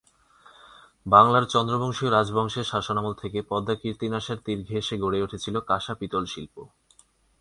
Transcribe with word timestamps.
বাংলার 1.05 1.45
চন্দ্র 1.45 1.73
বংশীয় 1.79 2.11
রাজবংশের 2.11 2.63
শাসনামল 2.63 3.13
থেকে 3.13 3.39
পদ্মা-কীর্তিনাশার 3.41 4.37
তীর 4.45 4.59
ঘেঁষে 4.63 4.95
গড়ে 4.97 5.23
উঠেছিল 5.23 5.55
কাঁসা-পিতল 5.59 6.23
শিল্প। 6.25 6.55